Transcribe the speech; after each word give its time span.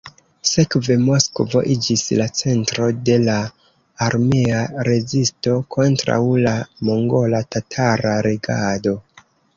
Sekve 0.51 0.95
Moskvo 1.01 1.61
iĝis 1.73 2.05
la 2.21 2.25
centro 2.39 2.87
de 3.09 3.17
la 3.27 3.35
armea 4.07 4.63
rezisto 4.89 5.53
kontraŭ 5.77 6.19
la 6.47 6.55
mongola-tatara 6.91 8.17
regado. 8.31 8.97